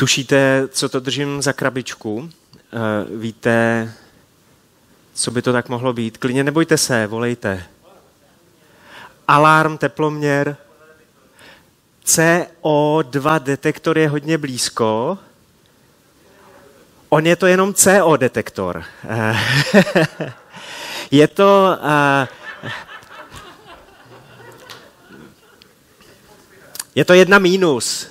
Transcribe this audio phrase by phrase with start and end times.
[0.00, 2.30] Tušíte, co to držím za krabičku?
[2.54, 3.92] Eh, víte,
[5.14, 6.18] co by to tak mohlo být?
[6.18, 7.64] Klidně nebojte se, volejte.
[9.28, 10.56] Alarm, teploměr.
[12.06, 15.18] CO2 detektor je hodně blízko.
[17.08, 18.84] On je to jenom CO detektor.
[19.08, 19.36] Eh,
[21.10, 21.78] je to...
[21.82, 22.28] Uh,
[26.94, 28.09] je to jedna mínus.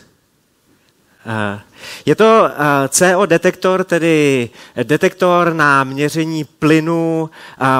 [1.25, 1.59] Uh,
[2.05, 2.49] je to
[2.89, 4.49] CO detektor, tedy
[4.83, 7.29] detektor na měření plynu,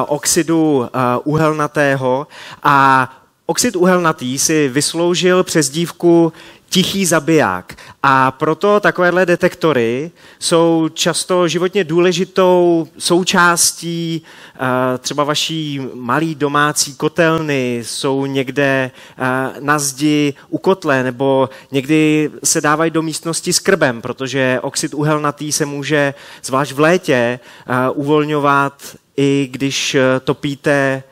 [0.07, 0.89] oxidu
[1.23, 2.27] uhelnatého.
[2.63, 3.09] A
[3.49, 6.33] Oxid uhelnatý si vysloužil přes dívku
[6.69, 7.75] tichý zabiják.
[8.03, 14.21] A proto takovéhle detektory jsou často životně důležitou součástí
[14.55, 19.25] eh, třeba vaší malý domácí kotelny, jsou někde eh,
[19.59, 25.51] na zdi u kotle, nebo někdy se dávají do místnosti s krbem, protože oxid uhelnatý
[25.51, 31.03] se může, zvlášť v létě, eh, uvolňovat i když topíte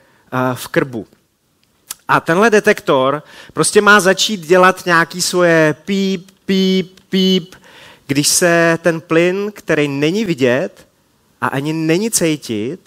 [0.53, 1.07] v krbu.
[2.07, 7.55] A tenhle detektor prostě má začít dělat nějaký svoje píp, píp, píp,
[8.07, 10.87] když se ten plyn, který není vidět
[11.41, 12.79] a ani není cítit,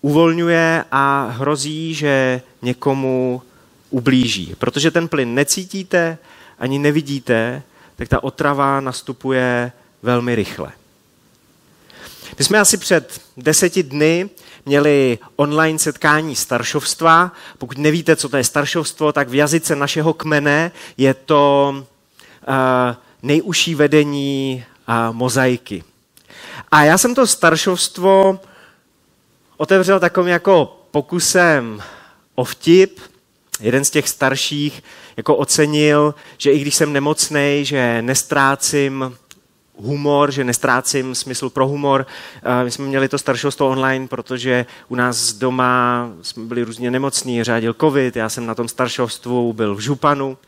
[0.00, 3.42] uvolňuje a hrozí, že někomu
[3.90, 4.54] ublíží.
[4.58, 6.18] Protože ten plyn necítíte,
[6.58, 7.62] ani nevidíte,
[7.96, 10.72] tak ta otrava nastupuje velmi rychle.
[12.38, 14.30] My jsme asi před deseti dny
[14.66, 17.32] měli online setkání staršovstva.
[17.58, 22.54] Pokud nevíte, co to je staršovstvo, tak v jazyce našeho kmene je to uh,
[23.22, 25.84] nejužší vedení uh, mozaiky.
[26.70, 28.40] A já jsem to staršovstvo
[29.56, 31.82] otevřel takovým jako pokusem
[32.34, 33.00] o vtip.
[33.60, 34.82] Jeden z těch starších
[35.16, 39.16] jako ocenil, že i když jsem nemocný, že nestrácím
[39.76, 42.06] humor, že nestrácím smysl pro humor.
[42.64, 47.74] My jsme měli to staršostvo online, protože u nás doma jsme byli různě nemocní, řádil
[47.80, 50.38] covid, já jsem na tom staršovstvu byl v županu.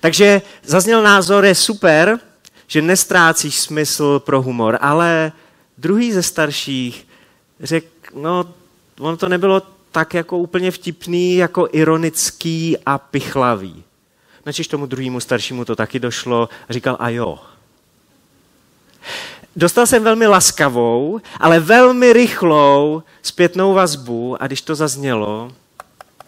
[0.00, 2.18] Takže zazněl názor, je super,
[2.66, 5.32] že nestrácíš smysl pro humor, ale
[5.78, 7.06] druhý ze starších
[7.60, 8.44] řekl, no,
[9.00, 9.62] ono to nebylo
[9.92, 13.84] tak jako úplně vtipný, jako ironický a pichlavý.
[14.46, 17.38] Načiž tomu druhému staršímu to taky došlo a říkal, a jo,
[19.56, 25.52] Dostal jsem velmi laskavou, ale velmi rychlou zpětnou vazbu a když to zaznělo,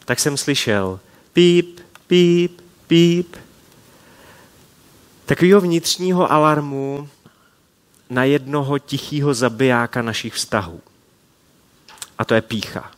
[0.04, 1.00] tak jsem slyšel
[1.32, 3.36] píp, píp, píp.
[5.26, 7.08] Takového vnitřního alarmu
[8.10, 10.80] na jednoho tichého zabijáka našich vztahů.
[12.18, 12.90] A to je pícha.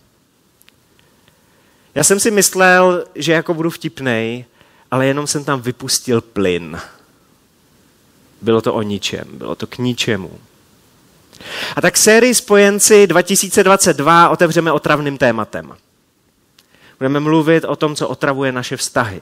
[1.95, 4.45] Já jsem si myslel, že jako budu vtipnej,
[4.91, 6.81] ale jenom jsem tam vypustil plyn.
[8.43, 10.39] Bylo to o ničem, bylo to k ničemu.
[11.77, 15.77] A tak sérii Spojenci 2022 otevřeme otravným tématem.
[16.99, 19.21] Budeme mluvit o tom, co otravuje naše vztahy.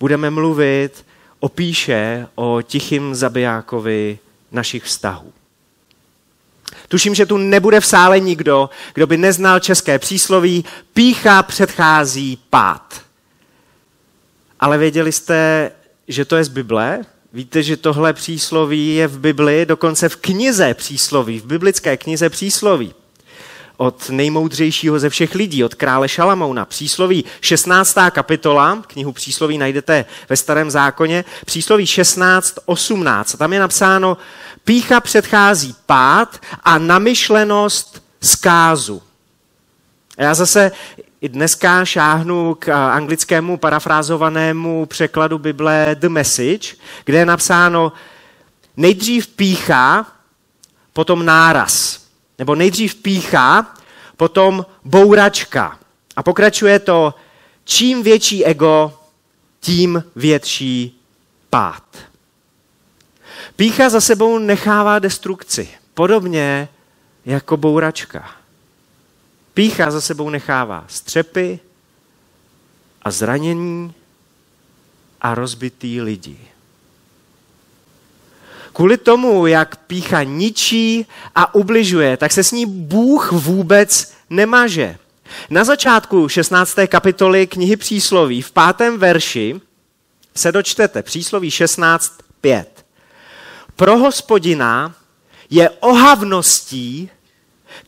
[0.00, 1.06] Budeme mluvit
[1.40, 4.18] o píše, o tichým zabijákovi
[4.52, 5.32] našich vztahů.
[6.88, 13.00] Tuším, že tu nebude v sále nikdo, kdo by neznal české přísloví pícha předchází pád.
[14.60, 15.70] Ale věděli jste,
[16.08, 17.04] že to je z Bible?
[17.36, 22.94] Víte, že tohle přísloví je v Bibli, dokonce v knize přísloví, v biblické knize přísloví.
[23.76, 26.64] Od nejmoudřejšího ze všech lidí, od krále Šalamouna.
[26.64, 27.96] Přísloví 16.
[28.10, 33.36] kapitola, knihu přísloví najdete ve starém zákoně, přísloví 16, 18.
[33.36, 34.16] Tam je napsáno,
[34.64, 39.02] pícha předchází pád a namyšlenost zkázu.
[40.16, 40.72] A já zase
[41.20, 47.92] i dneska šáhnu k anglickému parafrázovanému překladu Bible The Message, kde je napsáno
[48.76, 50.06] nejdřív pícha,
[50.92, 52.00] potom náraz.
[52.38, 53.74] Nebo nejdřív pícha,
[54.16, 55.78] potom bouračka.
[56.16, 57.14] A pokračuje to,
[57.64, 59.00] čím větší ego,
[59.60, 61.00] tím větší
[61.50, 61.82] pád.
[63.56, 66.68] Pícha za sebou nechává destrukci, podobně
[67.26, 68.30] jako bouračka.
[69.56, 71.58] Pícha za sebou nechává střepy
[73.02, 73.94] a zranění
[75.20, 76.38] a rozbitý lidi.
[78.72, 84.98] Kvůli tomu, jak pícha ničí a ubližuje, tak se s ní Bůh vůbec nemaže.
[85.50, 86.76] Na začátku 16.
[86.88, 89.60] kapitoly knihy Přísloví v pátém verši
[90.34, 92.64] se dočtete Přísloví 16.5.
[93.76, 94.94] Pro hospodina
[95.50, 97.10] je ohavností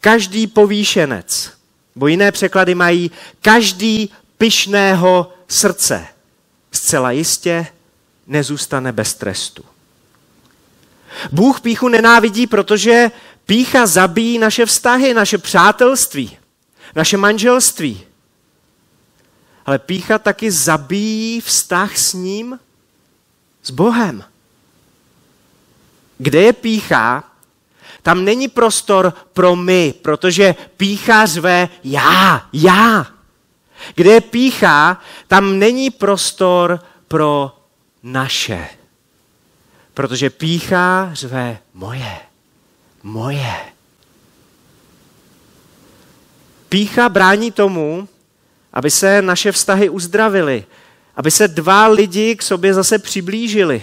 [0.01, 1.58] každý povýšenec
[1.99, 3.11] Bo jiné překlady mají
[3.43, 6.07] každý pyšného srdce.
[6.73, 7.67] Zcela jistě
[8.27, 9.65] nezůstane bez trestu.
[11.33, 13.11] Bůh píchu nenávidí, protože
[13.47, 16.39] pícha zabíjí naše vztahy, naše přátelství,
[16.95, 18.01] naše manželství.
[19.67, 22.59] Ale pícha taky zabíjí vztah s ním,
[23.63, 24.25] s Bohem.
[26.19, 27.25] Kde je pícha,
[28.09, 33.07] tam není prostor pro my, protože pícha řve já, já.
[33.95, 37.57] Kde je pícha, tam není prostor pro
[38.03, 38.69] naše.
[39.95, 42.17] Protože pícha řve moje,
[43.03, 43.57] moje.
[46.69, 48.09] Pícha brání tomu,
[48.73, 50.65] aby se naše vztahy uzdravily,
[51.17, 53.83] aby se dva lidi k sobě zase přiblížili,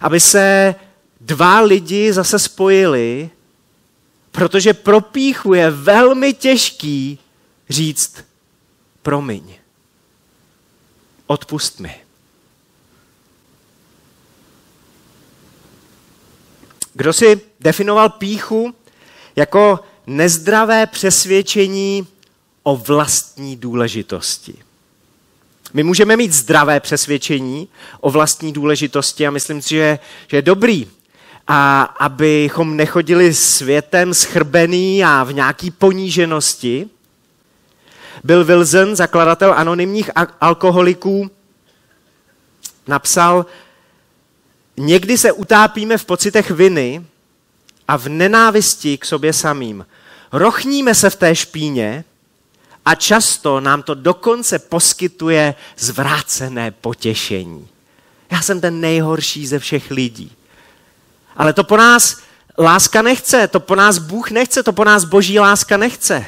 [0.00, 0.74] aby se
[1.20, 3.30] dva lidi zase spojili,
[4.34, 7.18] protože pro píchu je velmi těžký
[7.70, 8.24] říct
[9.02, 9.54] promiň,
[11.26, 11.94] odpust mi.
[16.94, 18.74] Kdo si definoval píchu
[19.36, 22.06] jako nezdravé přesvědčení
[22.62, 24.54] o vlastní důležitosti.
[25.72, 27.68] My můžeme mít zdravé přesvědčení
[28.00, 29.98] o vlastní důležitosti a myslím si, že,
[30.28, 30.90] že je dobrý,
[31.46, 36.88] a abychom nechodili světem schrbený a v nějaký poníženosti.
[38.24, 40.10] Bill Wilson, zakladatel anonymních
[40.40, 41.30] alkoholiků,
[42.86, 43.46] napsal,
[44.76, 47.06] někdy se utápíme v pocitech viny
[47.88, 49.86] a v nenávisti k sobě samým.
[50.32, 52.04] Rochníme se v té špíně
[52.84, 57.68] a často nám to dokonce poskytuje zvrácené potěšení.
[58.30, 60.32] Já jsem ten nejhorší ze všech lidí.
[61.36, 62.20] Ale to po nás
[62.58, 66.26] láska nechce, to po nás Bůh nechce, to po nás boží láska nechce.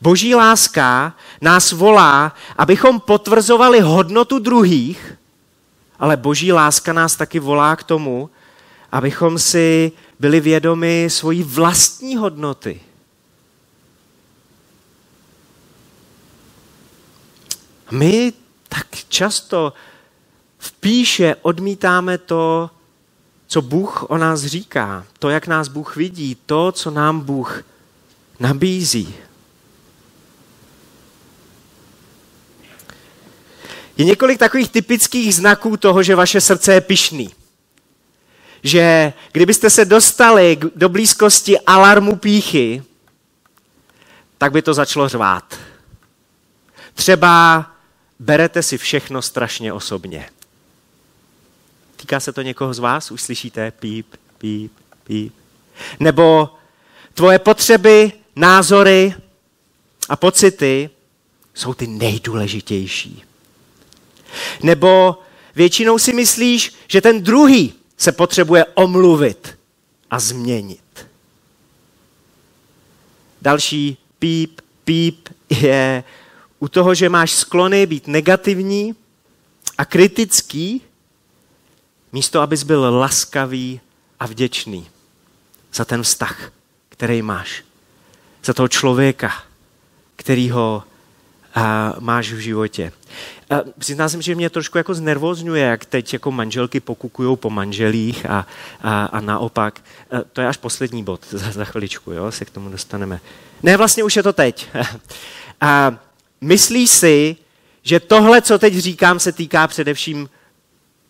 [0.00, 5.14] Boží láska nás volá, abychom potvrzovali hodnotu druhých,
[5.98, 8.30] ale boží láska nás taky volá k tomu,
[8.92, 12.80] abychom si byli vědomi svojí vlastní hodnoty.
[17.90, 18.32] My
[18.68, 19.72] tak často
[20.58, 22.70] v píše odmítáme to,
[23.52, 27.64] co Bůh o nás říká, to, jak nás Bůh vidí, to, co nám Bůh
[28.40, 29.14] nabízí.
[33.96, 37.30] Je několik takových typických znaků toho, že vaše srdce je pišný.
[38.62, 42.82] Že kdybyste se dostali do blízkosti alarmu píchy,
[44.38, 45.58] tak by to začalo řvát.
[46.94, 47.66] Třeba
[48.18, 50.28] berete si všechno strašně osobně.
[52.02, 53.10] Týká se to někoho z vás?
[53.10, 54.06] Už slyšíte píp,
[54.38, 54.72] píp,
[55.04, 55.34] píp.
[56.00, 56.50] Nebo
[57.14, 59.14] tvoje potřeby, názory
[60.08, 60.90] a pocity
[61.54, 63.22] jsou ty nejdůležitější.
[64.62, 65.18] Nebo
[65.54, 69.58] většinou si myslíš, že ten druhý se potřebuje omluvit
[70.10, 71.06] a změnit.
[73.42, 76.04] Další píp, píp je
[76.58, 78.94] u toho, že máš sklony být negativní
[79.78, 80.82] a kritický,
[82.12, 83.80] místo abys byl laskavý
[84.20, 84.90] a vděčný
[85.74, 86.52] za ten vztah,
[86.88, 87.64] který máš.
[88.44, 89.32] Za toho člověka,
[90.16, 90.82] kterýho
[91.54, 92.92] a, máš v životě.
[93.50, 98.26] A přiznám se, že mě trošku jako znervozňuje, jak teď jako manželky pokukují po manželích
[98.30, 98.46] a,
[98.80, 99.80] a, a naopak.
[100.10, 103.20] A to je až poslední bod, za, za chviličku, jo, se k tomu dostaneme.
[103.62, 104.68] Ne, vlastně už je to teď.
[105.60, 105.96] a
[106.40, 107.36] myslíš si,
[107.82, 110.28] že tohle, co teď říkám, se týká především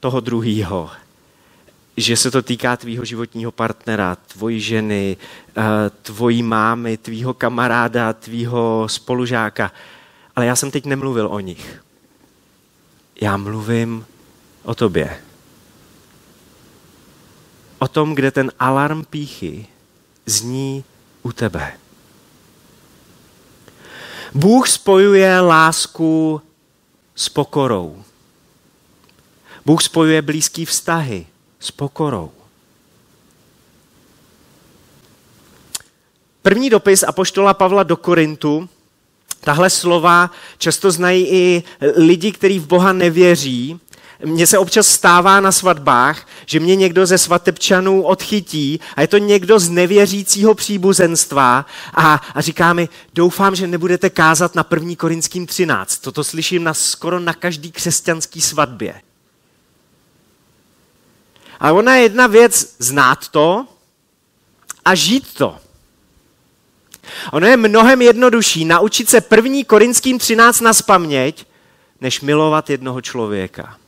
[0.03, 0.91] toho druhého.
[1.97, 5.17] Že se to týká tvýho životního partnera, tvojí ženy,
[5.57, 5.63] eh,
[6.03, 9.73] tvojí mámy, tvýho kamaráda, tvýho spolužáka.
[10.37, 11.83] Ale já jsem teď nemluvil o nich.
[13.21, 14.07] Já mluvím
[14.63, 15.23] o tobě.
[17.79, 19.67] O tom, kde ten alarm píchy
[20.27, 20.85] zní
[21.23, 21.73] u tebe.
[24.35, 26.43] Bůh spojuje lásku
[27.15, 28.05] s pokorou.
[29.67, 31.27] Bůh spojuje blízký vztahy
[31.61, 32.31] s pokorou.
[36.43, 38.69] První dopis Apoštola Pavla do Korintu,
[39.41, 41.63] tahle slova často znají i
[41.97, 43.81] lidi, kteří v Boha nevěří.
[44.25, 49.19] Mně se občas stává na svatbách, že mě někdo ze svatebčanů odchytí a je to
[49.19, 54.95] někdo z nevěřícího příbuzenstva a, a říká mi, doufám, že nebudete kázat na 1.
[54.97, 55.99] Korinským 13.
[55.99, 58.95] Toto slyším na, skoro na každý křesťanský svatbě.
[61.63, 63.67] Ale ona je jedna věc znát to
[64.85, 65.59] a žít to.
[67.33, 71.47] Ono je mnohem jednodušší naučit se první Korinským 13 na spaměť,
[72.01, 73.79] než milovat jednoho člověka.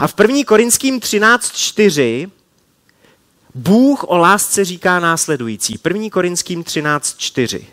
[0.00, 0.36] A v 1.
[0.46, 2.30] Korinským 13.4
[3.54, 5.80] Bůh o lásce říká následující.
[5.84, 6.10] 1.
[6.12, 7.64] Korinským 13.4.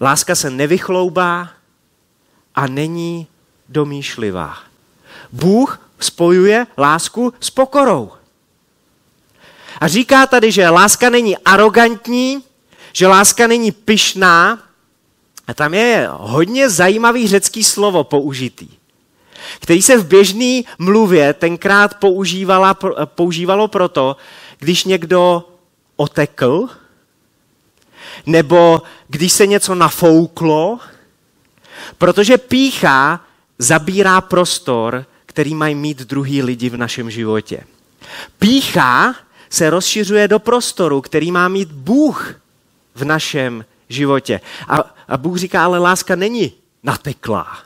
[0.00, 1.50] Láska se nevychloubá
[2.54, 3.26] a není
[3.68, 4.67] domýšlivá.
[5.32, 8.10] Bůh spojuje lásku s pokorou.
[9.80, 12.42] A říká tady, že láska není arrogantní,
[12.92, 14.58] že láska není pyšná.
[15.46, 18.68] A tam je hodně zajímavý řecký slovo použitý,
[19.60, 24.16] který se v běžné mluvě tenkrát používala, používalo proto,
[24.58, 25.48] když někdo
[25.96, 26.68] otekl,
[28.26, 30.78] nebo když se něco nafouklo,
[31.98, 33.20] protože pícha
[33.58, 35.06] zabírá prostor,
[35.38, 37.64] který mají mít druhý lidi v našem životě.
[38.38, 39.14] Pícha
[39.50, 42.34] se rozšiřuje do prostoru, který má mít Bůh
[42.94, 44.40] v našem životě.
[44.68, 44.76] A,
[45.08, 46.52] a Bůh říká, ale láska není
[46.82, 47.58] nateklá.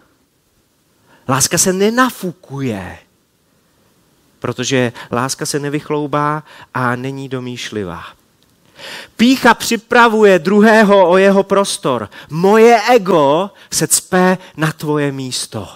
[1.29, 2.99] Láska se nenafukuje,
[4.39, 6.43] protože láska se nevychloubá
[6.75, 8.05] a není domýšlivá.
[9.17, 12.11] Pícha připravuje druhého o jeho prostor.
[12.31, 15.69] Moje ego se cpe na tvoje místo.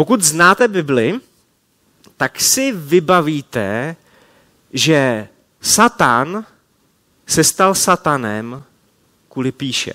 [0.00, 1.20] Pokud znáte Bibli,
[2.16, 3.96] tak si vybavíte,
[4.72, 5.28] že
[5.60, 6.44] Satan
[7.26, 8.62] se stal satanem
[9.28, 9.92] kvůli píše.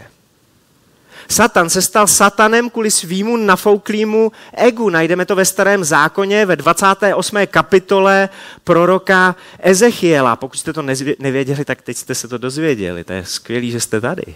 [1.29, 4.89] Satan se stal satanem kvůli svýmu nafouklýmu egu.
[4.89, 7.38] Najdeme to ve starém zákoně ve 28.
[7.47, 8.29] kapitole
[8.63, 10.35] proroka Ezechiela.
[10.35, 10.81] Pokud jste to
[11.19, 13.03] nevěděli, tak teď jste se to dozvěděli.
[13.03, 14.35] To je skvělé, že jste tady.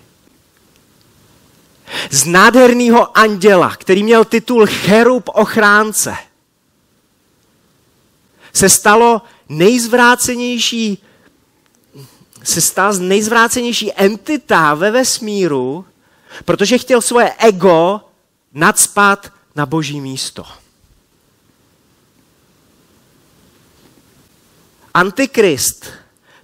[2.09, 6.15] Z nádherného anděla, který měl titul Cherub ochránce,
[8.53, 11.03] se stalo nejzvrácenější
[12.43, 15.85] se stal nejzvrácenější entita ve vesmíru,
[16.45, 18.01] protože chtěl svoje ego
[18.53, 20.45] nadspat na boží místo.
[24.93, 25.85] Antikrist,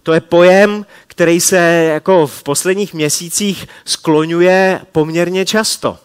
[0.04, 1.58] to je pojem, který se
[1.94, 5.98] jako v posledních měsících skloňuje poměrně často.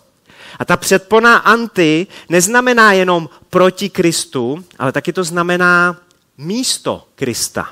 [0.58, 5.96] A ta předpona anti neznamená jenom proti Kristu, ale taky to znamená
[6.38, 7.70] místo Krista.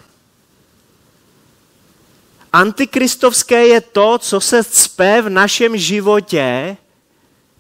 [2.53, 6.77] Antikristovské je to, co se cpe v našem životě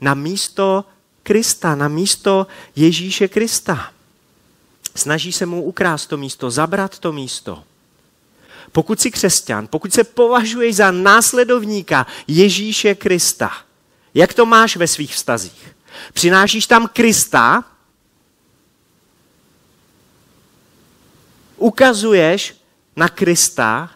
[0.01, 0.85] na místo
[1.23, 3.91] Krista, na místo Ježíše Krista.
[4.95, 7.68] Snaží se mu ukrást to místo, zabrat to místo.
[8.79, 13.53] Pokud jsi křesťan, pokud se považuješ za následovníka Ježíše Krista,
[14.15, 15.75] jak to máš ve svých vztazích?
[16.13, 17.65] Přinášíš tam Krista,
[21.57, 22.55] ukazuješ
[22.97, 23.91] na Krista,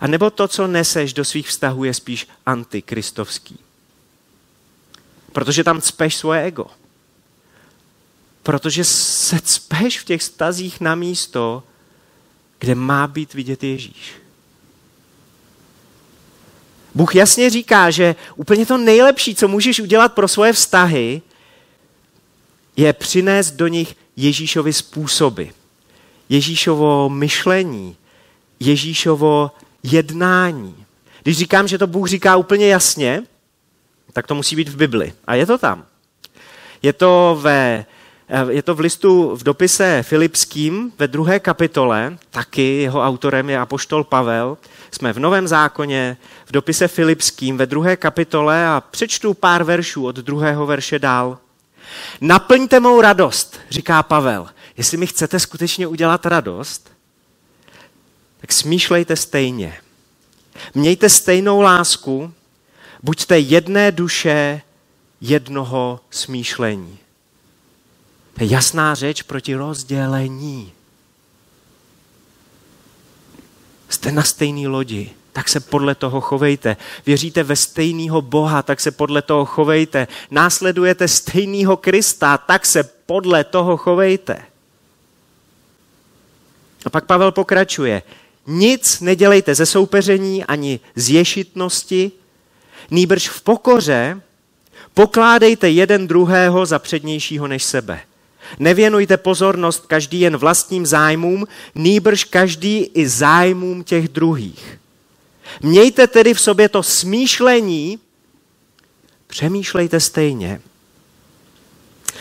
[0.00, 3.58] a nebo to, co neseš do svých vztahů, je spíš antikristovský.
[5.32, 6.66] Protože tam cpeš svoje ego.
[8.42, 11.62] Protože se cpeš v těch vztazích na místo,
[12.58, 14.12] kde má být vidět Ježíš.
[16.94, 21.22] Bůh jasně říká, že úplně to nejlepší, co můžeš udělat pro svoje vztahy,
[22.76, 25.44] je přinést do nich Ježíšovi způsoby,
[26.28, 27.96] Ježíšovo myšlení,
[28.60, 29.50] Ježíšovo
[29.82, 30.84] jednání.
[31.22, 33.22] Když říkám, že to Bůh říká úplně jasně,
[34.12, 35.12] tak to musí být v Bibli.
[35.24, 35.86] A je to tam.
[36.82, 37.86] Je to, ve,
[38.48, 44.04] je to v listu v dopise Filipským ve druhé kapitole, taky jeho autorem je apoštol
[44.04, 44.58] Pavel.
[44.90, 46.16] Jsme v Novém zákoně,
[46.46, 51.38] v dopise Filipským ve druhé kapitole a přečtu pár veršů od druhého verše dál.
[52.20, 54.48] Naplňte mou radost, říká Pavel.
[54.76, 56.90] Jestli mi chcete skutečně udělat radost,
[58.40, 59.76] tak smýšlejte stejně.
[60.74, 62.32] Mějte stejnou lásku,
[63.02, 64.62] buďte jedné duše,
[65.20, 66.98] jednoho smýšlení.
[68.38, 70.72] To je jasná řeč proti rozdělení.
[73.88, 76.76] Jste na stejné lodi, tak se podle toho chovejte.
[77.06, 80.08] Věříte ve stejného Boha, tak se podle toho chovejte.
[80.30, 84.42] Následujete stejného Krista, tak se podle toho chovejte.
[86.84, 88.02] A pak Pavel pokračuje.
[88.46, 92.12] Nic nedělejte ze soupeření ani z ješitnosti,
[92.90, 94.20] nýbrž v pokoře
[94.94, 98.00] pokládejte jeden druhého za přednějšího než sebe.
[98.58, 104.78] Nevěnujte pozornost každý jen vlastním zájmům, nýbrž každý i zájmům těch druhých.
[105.62, 107.98] Mějte tedy v sobě to smýšlení,
[109.26, 110.60] přemýšlejte stejně,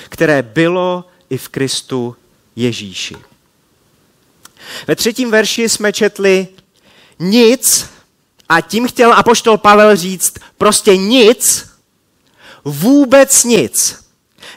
[0.10, 2.16] které bylo i v Kristu
[2.56, 3.16] Ježíši.
[4.88, 6.48] Ve třetím verši jsme četli
[7.20, 7.90] nic
[8.50, 11.70] a tím chtěl apoštol Pavel říct prostě nic,
[12.66, 14.07] vůbec nic.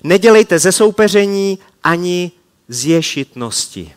[0.02, 2.32] Nedělejte ze soupeření ani
[2.68, 3.92] z ješitnosti.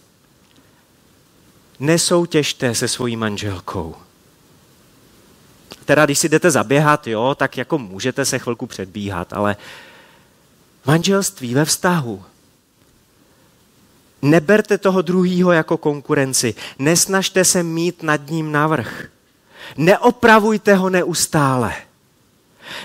[1.80, 3.96] Nesoutěžte se svojí manželkou.
[5.86, 9.56] Teda, když si jdete zaběhat, jo, tak jako můžete se chvilku předbíhat, ale
[10.86, 12.24] manželství ve vztahu.
[14.22, 16.56] Neberte toho druhýho jako konkurenci.
[16.80, 19.08] Nesnažte se mít nad ním navrh.
[19.78, 21.74] Neopravujte ho neustále.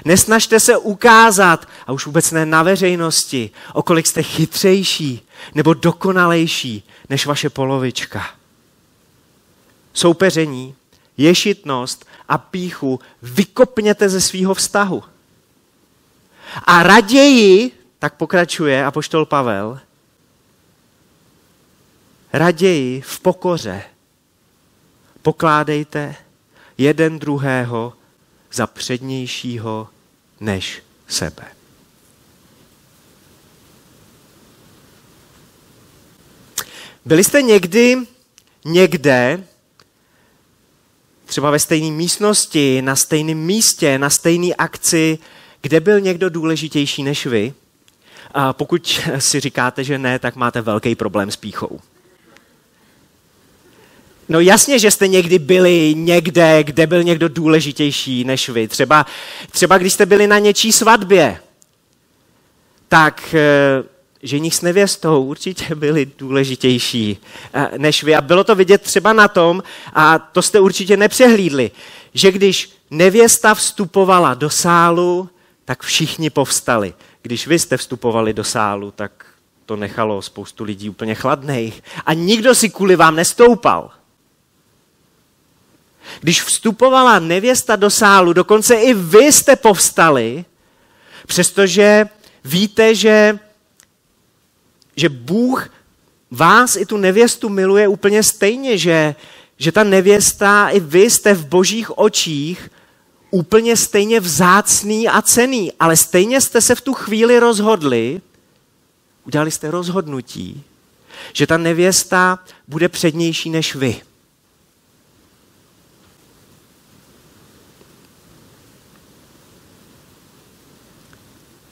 [0.05, 6.83] Nesnažte se ukázat, a už vůbec ne na veřejnosti, o kolik jste chytřejší nebo dokonalejší
[7.11, 8.31] než vaše polovička.
[9.93, 10.75] Soupeření,
[11.17, 15.03] ješitnost a píchu vykopněte ze svého vztahu.
[16.65, 19.81] A raději, tak pokračuje apoštol Pavel,
[22.33, 23.83] raději v pokoře
[25.29, 26.15] pokládejte
[26.79, 27.93] jeden druhého
[28.53, 29.89] za přednějšího
[30.41, 31.45] než sebe.
[37.05, 37.97] Byli jste někdy
[38.65, 39.45] někde,
[41.25, 45.19] třeba ve stejné místnosti, na stejném místě, na stejné akci,
[45.63, 47.55] kde byl někdo důležitější než vy?
[48.35, 51.81] A pokud si říkáte, že ne, tak máte velký problém s píchou.
[54.29, 58.69] No jasně, že jste někdy byli někde, kde byl někdo důležitější než vy.
[58.69, 59.07] Třeba,
[59.51, 61.41] třeba když jste byli na něčí svatbě,
[62.89, 63.85] tak eh,
[64.23, 67.19] ženich s nevěstou určitě byli důležitější
[67.55, 68.15] eh, než vy.
[68.15, 69.63] A bylo to vidět třeba na tom,
[69.95, 71.71] a to jste určitě nepřehlídli,
[72.15, 75.29] že když nevěsta vstupovala do sálu,
[75.65, 76.95] tak všichni povstali.
[77.23, 79.27] Když vy jste vstupovali do sálu, tak
[79.67, 81.83] to nechalo spoustu lidí úplně chladných.
[82.07, 83.91] A nikdo si kvůli vám nestoupal.
[86.21, 90.45] Když vstupovala nevěsta do sálu, dokonce i vy jste povstali,
[91.27, 92.09] přestože
[92.45, 93.39] víte, že,
[94.97, 95.71] že Bůh
[96.31, 99.15] vás i tu nevěstu miluje úplně stejně, že,
[99.57, 102.71] že ta nevěsta i vy jste v božích očích
[103.31, 108.21] úplně stejně vzácný a cený, ale stejně jste se v tu chvíli rozhodli,
[109.25, 110.63] udělali jste rozhodnutí,
[111.33, 114.01] že ta nevěsta bude přednější než vy.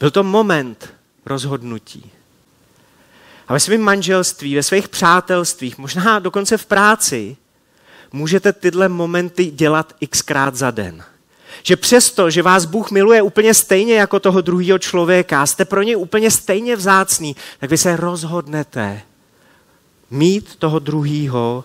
[0.00, 0.94] Byl to moment
[1.26, 2.10] rozhodnutí.
[3.48, 7.36] A ve svém manželství, ve svých přátelstvích, možná dokonce v práci,
[8.12, 11.04] můžete tyhle momenty dělat xkrát za den.
[11.62, 15.96] Že přesto, že vás Bůh miluje úplně stejně jako toho druhého člověka, jste pro něj
[15.96, 19.02] úplně stejně vzácný, tak vy se rozhodnete
[20.10, 21.64] mít toho druhého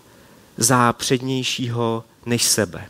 [0.57, 2.87] za přednějšího než sebe.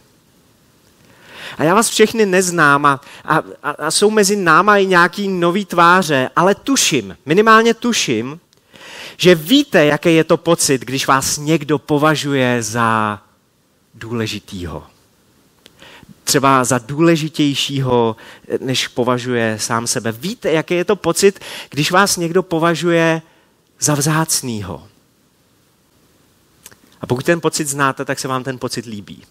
[1.58, 6.30] A já vás všechny neznám a, a, a jsou mezi náma i nějaký nový tváře,
[6.36, 8.40] ale tuším, minimálně tuším,
[9.18, 13.22] že víte, jaký je to pocit, když vás někdo považuje za
[13.94, 14.84] důležitýho.
[16.24, 18.16] Třeba za důležitějšího,
[18.60, 20.12] než považuje sám sebe.
[20.12, 23.22] Víte, jaký je to pocit, když vás někdo považuje
[23.80, 24.88] za vzácnýho.
[27.02, 29.24] A pokud ten pocit znáte, tak se vám ten pocit líbí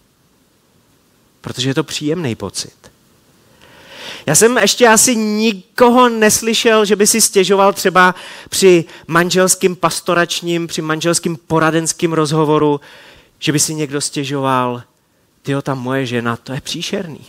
[1.41, 2.91] protože je to příjemný pocit.
[4.25, 8.15] Já jsem ještě asi nikoho neslyšel, že by si stěžoval třeba
[8.49, 12.81] při manželským pastoračním, při manželským poradenským rozhovoru,
[13.39, 14.83] že by si někdo stěžoval,
[15.41, 17.25] tyjo, ta moje žena, to je příšerný.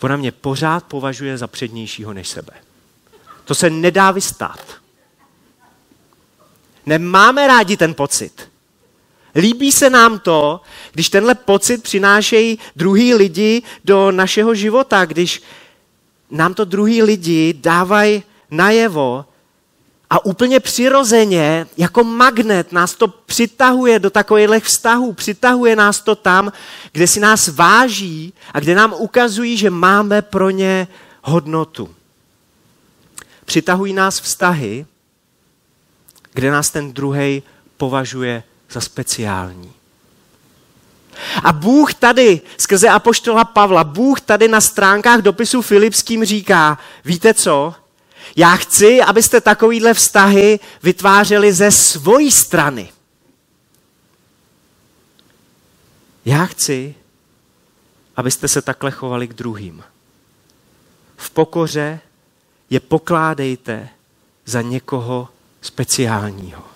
[0.00, 2.52] Ona mě pořád považuje za přednějšího než sebe.
[3.44, 4.64] To se nedá vystát.
[6.86, 8.51] Nemáme rádi ten pocit.
[9.34, 10.60] Líbí se nám to,
[10.92, 15.42] když tenhle pocit přinášejí druhý lidi do našeho života, když
[16.30, 19.24] nám to druhý lidi dávají najevo
[20.10, 26.52] a úplně přirozeně, jako magnet, nás to přitahuje do takových vztahů, přitahuje nás to tam,
[26.92, 30.88] kde si nás váží a kde nám ukazují, že máme pro ně
[31.22, 31.94] hodnotu.
[33.44, 34.86] Přitahují nás vztahy,
[36.32, 37.42] kde nás ten druhý
[37.76, 39.72] považuje za speciální.
[41.44, 47.74] A Bůh tady, skrze apoštola Pavla, Bůh tady na stránkách dopisu Filipským říká, víte co?
[48.36, 52.92] Já chci, abyste takovýhle vztahy vytvářeli ze svojí strany.
[56.24, 56.94] Já chci,
[58.16, 59.84] abyste se takhle chovali k druhým.
[61.16, 62.00] V pokoře
[62.70, 63.88] je pokládejte
[64.44, 65.28] za někoho
[65.62, 66.71] speciálního.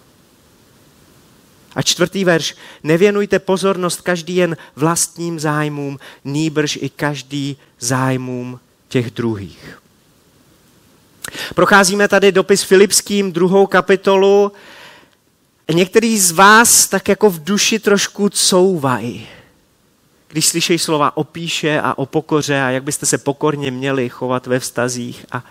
[1.76, 2.54] A čtvrtý verš.
[2.82, 9.78] Nevěnujte pozornost každý jen vlastním zájmům, nýbrž i každý zájmům těch druhých.
[11.54, 14.52] Procházíme tady dopis Filipským, druhou kapitolu.
[15.72, 19.26] Některý z vás tak jako v duši trošku couvají.
[20.28, 24.46] Když slyšejí slova o píše a o pokoře a jak byste se pokorně měli chovat
[24.46, 25.44] ve vztazích a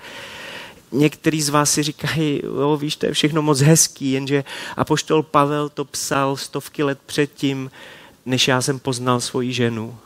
[0.95, 4.43] některý z vás si říkají, jo, víš, to je všechno moc hezký, jenže
[4.77, 7.71] apoštol Pavel to psal stovky let předtím,
[8.25, 9.97] než já jsem poznal svoji ženu.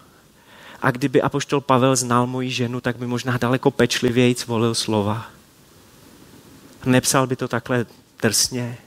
[0.82, 5.25] A kdyby apoštol Pavel znal moji ženu, tak by možná daleko pečlivěji volil slova.
[6.86, 7.86] Nepsal by to takhle
[8.21, 8.78] drsně,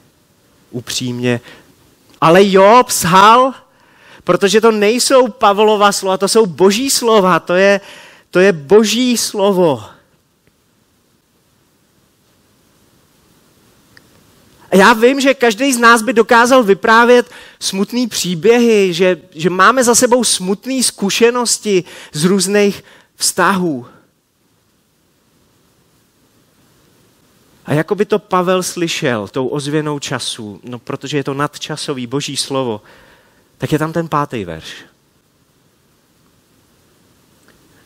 [0.71, 1.41] upřímně.
[2.21, 3.55] Ale jo, psal,
[4.25, 7.81] protože to nejsou Pavlova slova, to jsou boží slova, to je,
[8.31, 9.85] to je boží slovo.
[14.73, 17.31] A já vím, že každý z nás by dokázal vyprávět
[17.61, 22.85] smutný příběhy, že, že máme za sebou smutné zkušenosti z různých
[23.17, 23.87] vztahů.
[27.67, 32.37] A jako by to Pavel slyšel tou ozvěnou času, no protože je to nadčasový boží
[32.37, 32.83] slovo,
[33.59, 34.75] tak je tam ten pátý verš.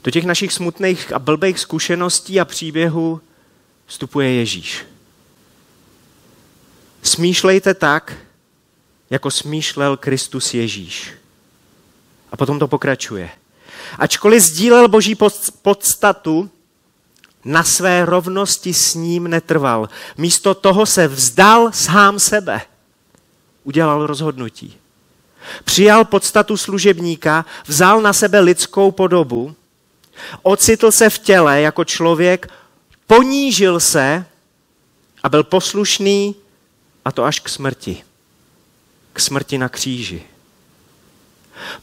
[0.05, 3.21] Do těch našich smutných a blbých zkušeností a příběhů
[3.87, 4.96] vstupuje Ježíš.
[7.07, 8.15] Smýšlejte tak,
[9.11, 11.13] jako smýšlel Kristus Ježíš.
[12.33, 13.31] A potom to pokračuje.
[13.99, 15.17] Ačkoliv sdílel boží
[15.63, 16.51] podstatu,
[17.45, 19.89] na své rovnosti s ním netrval.
[20.17, 22.61] Místo toho se vzdal sám sebe.
[23.65, 24.77] Udělal rozhodnutí.
[25.65, 29.55] Přijal podstatu služebníka, vzal na sebe lidskou podobu,
[30.43, 32.53] ocitl se v těle jako člověk,
[33.07, 34.25] ponížil se
[35.23, 36.35] a byl poslušný
[37.07, 38.03] a to až k smrti.
[39.13, 40.23] K smrti na kříži.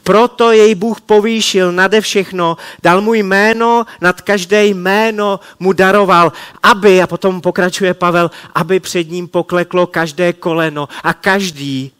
[0.02, 6.32] Proto jej Bůh povýšil nade všechno, dal mu jméno, nad každé jméno mu daroval,
[6.62, 11.92] aby, a potom pokračuje Pavel, aby před ním pokleklo každé koleno a každý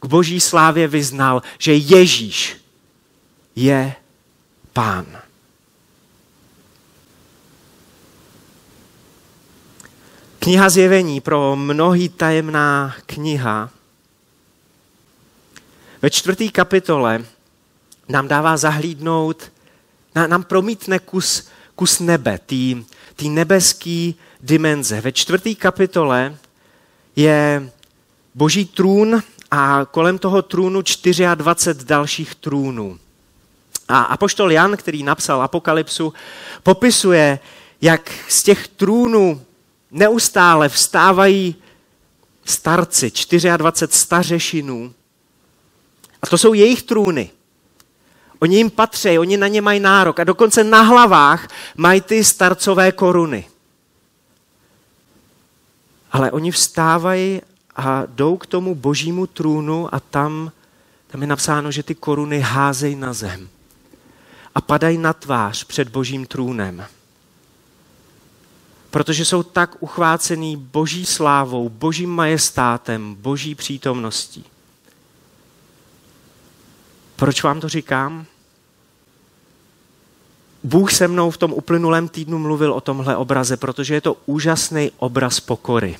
[0.00, 2.56] k boží slávě vyznal, že Ježíš
[3.56, 3.94] je
[4.72, 5.06] pán.
[10.46, 13.70] Kniha zjevení pro mnohý tajemná kniha.
[16.02, 17.24] Ve čtvrté kapitole
[18.08, 19.52] nám dává zahlídnout,
[20.26, 22.38] nám promítne kus, kus nebe,
[23.16, 25.00] tý nebeský dimenze.
[25.00, 26.36] Ve čtvrté kapitole
[27.16, 27.70] je
[28.34, 30.82] boží trůn a kolem toho trůnu
[31.34, 32.98] 24 dalších trůnů.
[33.88, 36.14] A apoštol Jan, který napsal Apokalypsu,
[36.62, 37.38] popisuje,
[37.80, 39.45] jak z těch trůnů
[39.90, 41.56] neustále vstávají
[42.44, 43.12] starci,
[43.56, 44.94] 24 stařešinů.
[46.22, 47.30] A to jsou jejich trůny.
[48.38, 52.92] Oni jim patří, oni na ně mají nárok a dokonce na hlavách mají ty starcové
[52.92, 53.48] koruny.
[56.12, 57.42] Ale oni vstávají
[57.76, 60.52] a jdou k tomu božímu trůnu a tam,
[61.06, 63.48] tam je napsáno, že ty koruny házejí na zem
[64.54, 66.86] a padají na tvář před božím trůnem
[68.96, 74.44] protože jsou tak uchvácený boží slávou, božím majestátem, boží přítomností.
[77.16, 78.26] Proč vám to říkám?
[80.64, 84.90] Bůh se mnou v tom uplynulém týdnu mluvil o tomhle obraze, protože je to úžasný
[84.96, 85.98] obraz pokory.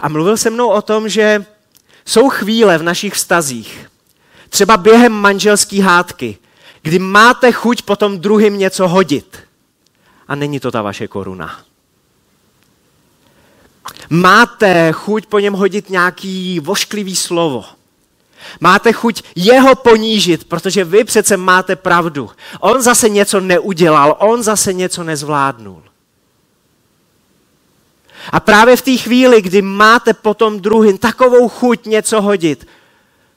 [0.00, 1.44] A mluvil se mnou o tom, že
[2.06, 3.90] jsou chvíle v našich vztazích,
[4.48, 6.38] třeba během manželské hádky,
[6.82, 9.38] kdy máte chuť potom druhým něco hodit–
[10.28, 11.60] a není to ta vaše koruna.
[14.10, 17.64] Máte chuť po něm hodit nějaký vošklivý slovo.
[18.60, 22.30] Máte chuť jeho ponížit, protože vy přece máte pravdu.
[22.60, 25.82] On zase něco neudělal, on zase něco nezvládnul.
[28.30, 32.68] A právě v té chvíli, kdy máte potom druhým takovou chuť něco hodit,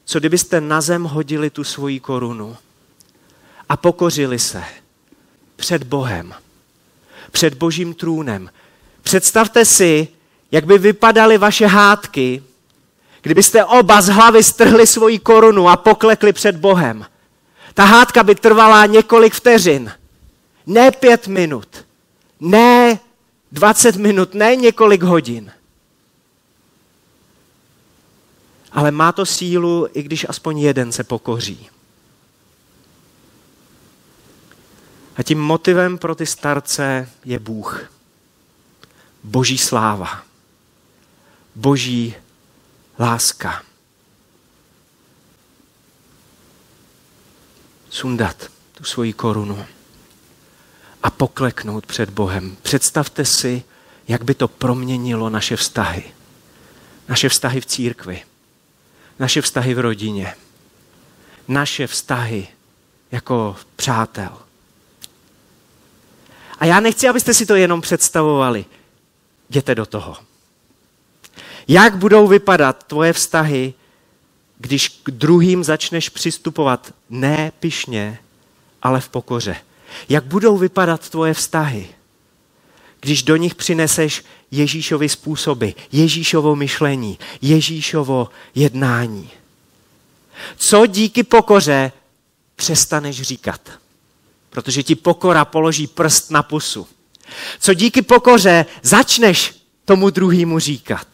[0.06, 2.58] co kdybyste na zem hodili tu svoji korunu
[3.70, 4.64] a pokořili se
[5.56, 6.34] před Bohem
[7.38, 8.50] před božím trůnem.
[9.02, 10.08] Představte si,
[10.52, 12.44] jak by vypadaly vaše hádky,
[13.22, 17.06] kdybyste oba z hlavy strhli svoji korunu a poklekli před Bohem.
[17.74, 19.92] Ta hádka by trvala několik vteřin,
[20.66, 21.86] ne pět minut,
[22.40, 23.00] ne
[23.52, 25.52] dvacet minut, ne několik hodin.
[28.72, 31.70] Ale má to sílu, i když aspoň jeden se pokoří.
[35.18, 37.92] A tím motivem pro ty starce je Bůh.
[39.24, 40.24] Boží sláva.
[41.56, 42.16] Boží
[43.00, 43.64] láska.
[47.90, 49.66] Sundat tu svoji korunu
[51.04, 52.58] a pokleknout před Bohem.
[52.62, 53.64] Představte si,
[54.08, 56.04] jak by to proměnilo naše vztahy.
[57.08, 58.24] Naše vztahy v církvi,
[59.20, 60.36] naše vztahy v rodině,
[61.48, 62.48] naše vztahy
[63.12, 64.47] jako přátel.
[66.60, 68.66] A já nechci, abyste si to jenom představovali.
[69.50, 70.18] Jděte do toho.
[71.68, 73.74] Jak budou vypadat tvoje vztahy,
[74.58, 78.20] když k druhým začneš přistupovat ne pišně,
[78.82, 79.56] ale v pokoře?
[80.10, 81.90] Jak budou vypadat tvoje vztahy,
[83.02, 89.30] když do nich přineseš Ježíšovi způsoby, Ježíšovo myšlení, Ježíšovo jednání?
[90.58, 91.92] Co díky pokoře
[92.56, 93.72] přestaneš říkat?
[94.58, 96.88] Protože ti pokora položí prst na pusu.
[97.60, 101.08] Co díky pokoře začneš tomu druhému říkat?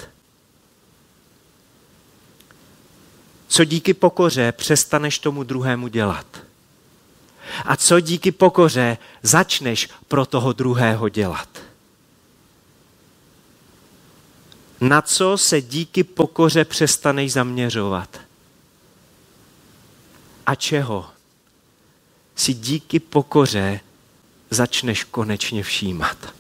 [3.48, 6.26] Co díky pokoře přestaneš tomu druhému dělat?
[7.66, 11.50] A co díky pokoře začneš pro toho druhého dělat?
[14.82, 18.20] Na co se díky pokoře přestaneš zaměřovat?
[20.46, 21.13] A čeho
[22.36, 23.80] si díky pokoře
[24.50, 26.34] začneš konečně všímat?